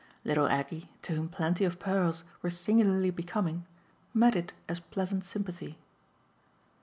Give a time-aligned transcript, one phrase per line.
[0.25, 3.67] "Little Aggie, to whom plenty of pearls were singularly becoming,
[4.15, 5.77] met it as pleasant sympathy.